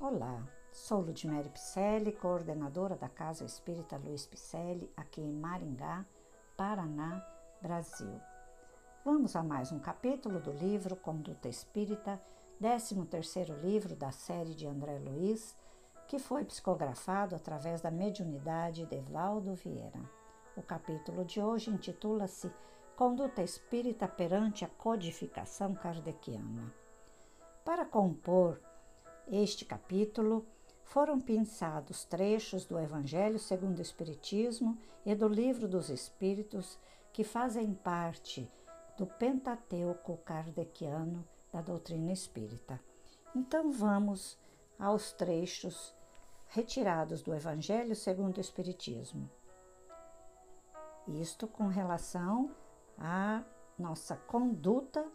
[0.00, 6.06] Olá, sou Ludmere Picelli, coordenadora da Casa Espírita Luiz Picelli, aqui em Maringá,
[6.56, 7.20] Paraná,
[7.60, 8.20] Brasil.
[9.04, 12.22] Vamos a mais um capítulo do livro Conduta Espírita,
[12.62, 15.56] 13º livro da série de André Luiz,
[16.06, 20.08] que foi psicografado através da mediunidade de Valdo Vieira.
[20.56, 22.52] O capítulo de hoje intitula-se
[22.94, 26.72] Conduta Espírita perante a codificação kardeciana.
[27.64, 28.60] Para compor
[29.30, 30.46] este capítulo
[30.84, 36.78] foram pensados trechos do Evangelho segundo o Espiritismo e do Livro dos Espíritos
[37.12, 38.50] que fazem parte
[38.96, 42.80] do Pentateuco kardeciano da doutrina espírita.
[43.34, 44.38] Então vamos
[44.78, 45.94] aos trechos
[46.48, 49.30] retirados do Evangelho segundo o Espiritismo.
[51.06, 52.50] Isto com relação
[52.96, 53.42] à
[53.78, 55.06] nossa conduta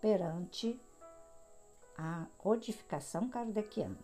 [0.00, 0.78] perante
[1.96, 3.98] a codificação kardeciana.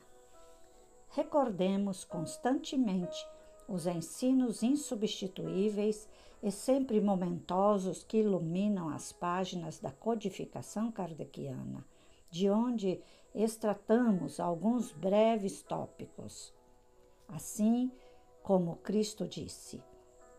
[1.10, 3.26] Recordemos constantemente
[3.68, 6.08] os ensinos insubstituíveis
[6.42, 11.84] e sempre momentosos que iluminam as páginas da codificação kardeciana,
[12.30, 13.00] de onde
[13.34, 16.52] extratamos alguns breves tópicos.
[17.28, 17.90] Assim
[18.42, 19.82] como Cristo disse: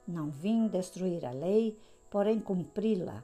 [0.08, 1.78] Não vim destruir a lei,
[2.10, 3.24] porém cumpri-la.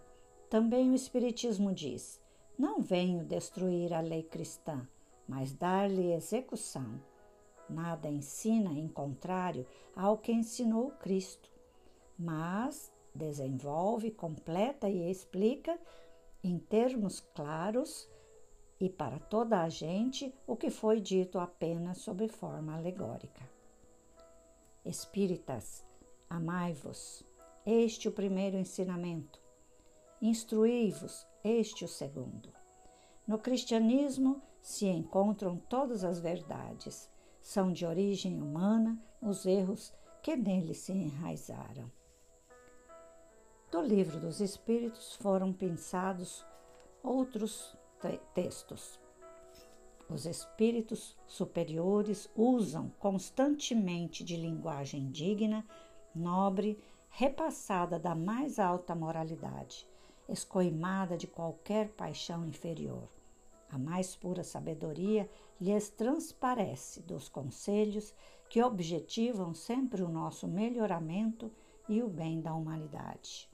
[0.49, 2.21] Também o Espiritismo diz:
[2.59, 4.85] não venho destruir a lei cristã,
[5.25, 7.01] mas dar-lhe execução.
[7.69, 9.65] Nada ensina em contrário
[9.95, 11.49] ao que ensinou Cristo,
[12.17, 15.79] mas desenvolve, completa e explica
[16.43, 18.09] em termos claros
[18.77, 23.41] e para toda a gente o que foi dito apenas sob forma alegórica.
[24.83, 25.85] Espíritas,
[26.29, 27.23] amai-vos.
[27.65, 29.39] Este o primeiro ensinamento.
[30.21, 32.51] Instruí-vos, este o segundo.
[33.27, 37.09] No cristianismo se encontram todas as verdades.
[37.41, 41.89] São de origem humana os erros que nele se enraizaram.
[43.71, 46.45] Do livro dos Espíritos foram pensados
[47.03, 47.77] outros
[48.33, 48.99] textos.
[50.09, 55.63] Os espíritos superiores usam constantemente de linguagem digna,
[56.15, 59.87] nobre, repassada da mais alta moralidade
[60.31, 63.09] escoimada de qualquer paixão inferior.
[63.71, 65.29] A mais pura sabedoria
[65.59, 68.13] lhes transparece dos conselhos
[68.49, 71.51] que objetivam sempre o nosso melhoramento
[71.87, 73.49] e o bem da humanidade.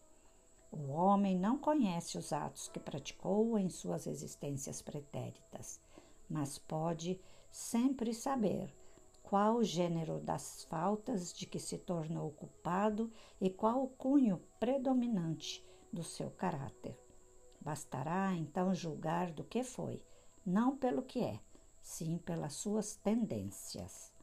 [0.72, 5.80] O homem não conhece os atos que praticou em suas existências pretéritas,
[6.30, 7.19] mas pode
[7.52, 8.74] sempre saber
[9.24, 15.66] qual o gênero das faltas de que se tornou culpado e qual o cunho predominante
[15.96, 17.00] do seu caráter.
[17.60, 20.04] Bastará então julgar do que foi,
[20.46, 21.40] não pelo que é,
[21.82, 24.14] sim pelas suas tendências.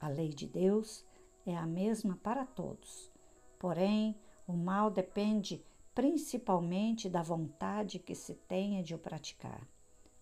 [0.00, 1.04] A lei de Deus
[1.44, 3.10] é a mesma para todos,
[3.58, 5.64] porém, o mal depende
[5.94, 9.66] principalmente da vontade que se tenha de o praticar.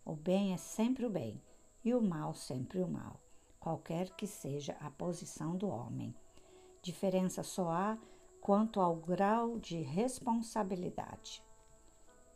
[0.05, 1.41] O bem é sempre o bem
[1.85, 3.21] e o mal sempre o mal,
[3.61, 6.15] qualquer que seja a posição do homem.
[6.83, 7.99] Diferença só há
[8.41, 11.43] quanto ao grau de responsabilidade.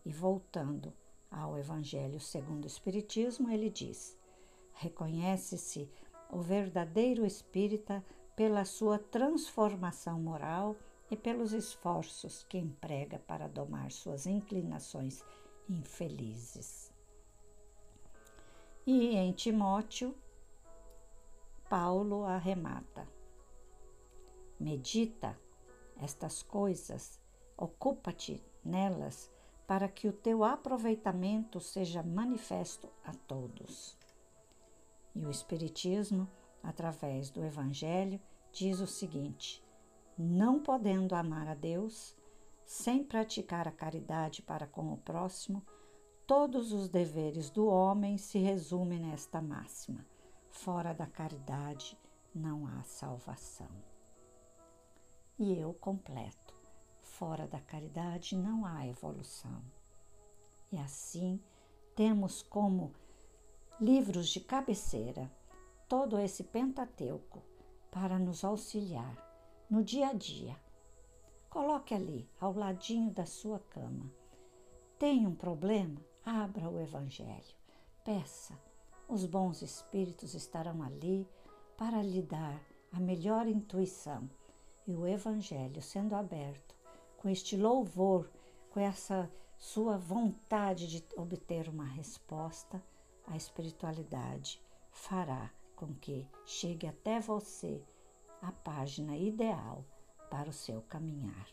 [0.05, 0.93] E voltando
[1.31, 4.17] ao Evangelho segundo o Espiritismo, ele diz:
[4.75, 5.91] reconhece-se
[6.31, 8.05] o verdadeiro espírita
[8.37, 10.77] pela sua transformação moral
[11.11, 15.25] e pelos esforços que emprega para domar suas inclinações
[15.69, 16.93] infelizes.
[18.87, 20.15] E em Timóteo,
[21.71, 23.09] Paulo arremata:
[24.61, 25.39] medita
[26.01, 27.21] estas coisas,
[27.57, 29.31] ocupa-te nelas
[29.67, 33.97] para que o teu aproveitamento seja manifesto a todos.
[35.15, 36.29] E o Espiritismo,
[36.63, 38.21] através do Evangelho,
[38.53, 39.65] diz o seguinte:
[40.19, 42.17] não podendo amar a Deus,
[42.65, 45.65] sem praticar a caridade para com o próximo,
[46.27, 50.05] todos os deveres do homem se resumem nesta máxima:
[50.51, 51.99] fora da caridade
[52.35, 53.94] não há salvação
[55.39, 56.55] e eu completo.
[57.03, 59.63] Fora da caridade não há evolução.
[60.71, 61.41] E assim
[61.95, 62.93] temos como
[63.81, 65.31] livros de cabeceira
[65.89, 67.43] todo esse Pentateuco
[67.91, 69.17] para nos auxiliar
[69.71, 70.57] no dia a dia.
[71.49, 74.11] Coloque ali, ao ladinho da sua cama.
[74.99, 76.01] Tem um problema?
[76.25, 77.55] Abra o Evangelho.
[78.05, 78.59] Peça.
[79.09, 81.29] Os bons espíritos estarão ali
[81.77, 82.61] para lhe dar
[82.93, 84.29] a melhor intuição
[84.87, 86.75] e o Evangelho sendo aberto,
[87.17, 88.31] com este louvor,
[88.71, 92.83] com essa sua vontade de obter uma resposta,
[93.27, 94.61] a espiritualidade
[94.91, 97.83] fará com que chegue até você
[98.43, 99.85] a página ideal
[100.31, 101.49] para o seu caminhar.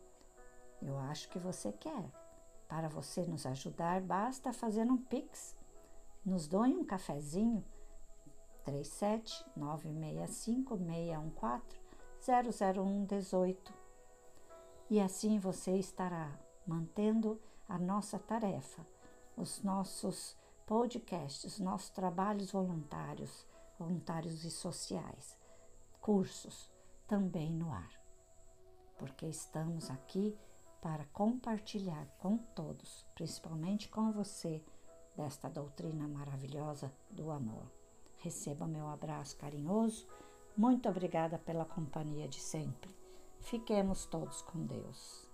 [0.81, 2.11] Eu acho que você quer.
[2.67, 5.55] Para você nos ajudar, basta fazer um pix.
[6.25, 7.63] Nos doe um cafezinho
[8.63, 11.84] 37 965 614
[12.25, 13.73] 00118.
[14.89, 16.31] E assim você estará
[16.65, 17.39] mantendo
[17.69, 18.85] a nossa tarefa,
[19.37, 20.35] os nossos
[20.65, 23.45] podcasts, nossos trabalhos voluntários,
[23.77, 25.37] voluntários e sociais,
[26.01, 26.71] cursos
[27.07, 27.91] também no ar.
[28.97, 30.35] Porque estamos aqui
[30.81, 34.63] para compartilhar com todos, principalmente com você,
[35.15, 37.71] desta doutrina maravilhosa do amor.
[38.17, 40.07] Receba meu abraço carinhoso.
[40.57, 42.95] Muito obrigada pela companhia de sempre.
[43.41, 45.24] Fiquemos todos com Deus.